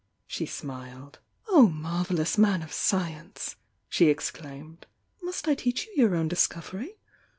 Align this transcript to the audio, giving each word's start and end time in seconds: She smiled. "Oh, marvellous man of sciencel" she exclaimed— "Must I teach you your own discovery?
She 0.25 0.47
smiled. 0.47 1.19
"Oh, 1.47 1.67
marvellous 1.69 2.35
man 2.35 2.63
of 2.63 2.71
sciencel" 2.71 3.53
she 3.87 4.07
exclaimed— 4.07 4.87
"Must 5.21 5.47
I 5.47 5.53
teach 5.53 5.85
you 5.85 5.93
your 5.95 6.15
own 6.15 6.27
discovery? 6.27 6.97